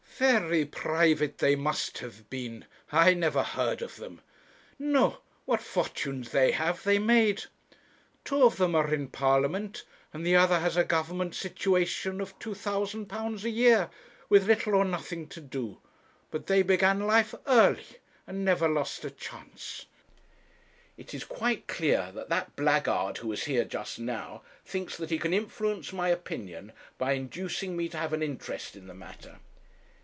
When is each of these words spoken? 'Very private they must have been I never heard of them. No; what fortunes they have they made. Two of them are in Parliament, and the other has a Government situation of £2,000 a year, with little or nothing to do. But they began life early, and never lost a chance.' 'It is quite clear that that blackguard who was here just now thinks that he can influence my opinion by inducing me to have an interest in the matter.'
'Very 0.23 0.65
private 0.65 1.39
they 1.39 1.55
must 1.55 1.97
have 1.97 2.29
been 2.29 2.65
I 2.91 3.15
never 3.15 3.41
heard 3.41 3.81
of 3.81 3.95
them. 3.95 4.21
No; 4.77 5.17
what 5.45 5.61
fortunes 5.63 6.29
they 6.29 6.51
have 6.51 6.83
they 6.83 6.99
made. 6.99 7.45
Two 8.23 8.43
of 8.43 8.57
them 8.57 8.75
are 8.75 8.93
in 8.93 9.07
Parliament, 9.07 9.83
and 10.13 10.23
the 10.23 10.35
other 10.35 10.59
has 10.59 10.77
a 10.77 10.83
Government 10.83 11.33
situation 11.33 12.21
of 12.21 12.37
£2,000 12.37 13.43
a 13.43 13.49
year, 13.49 13.89
with 14.29 14.45
little 14.45 14.75
or 14.75 14.85
nothing 14.85 15.27
to 15.29 15.41
do. 15.41 15.79
But 16.29 16.45
they 16.45 16.61
began 16.61 16.99
life 17.07 17.33
early, 17.47 17.87
and 18.27 18.45
never 18.45 18.69
lost 18.69 19.03
a 19.03 19.09
chance.' 19.09 19.87
'It 20.97 21.15
is 21.15 21.23
quite 21.23 21.65
clear 21.67 22.11
that 22.13 22.29
that 22.29 22.55
blackguard 22.55 23.17
who 23.17 23.29
was 23.29 23.45
here 23.45 23.65
just 23.65 23.97
now 23.97 24.43
thinks 24.63 24.95
that 24.97 25.09
he 25.09 25.17
can 25.17 25.33
influence 25.33 25.91
my 25.91 26.09
opinion 26.09 26.73
by 26.99 27.13
inducing 27.13 27.75
me 27.75 27.89
to 27.89 27.97
have 27.97 28.13
an 28.13 28.21
interest 28.21 28.75
in 28.75 28.85
the 28.85 28.93
matter.' 28.93 29.39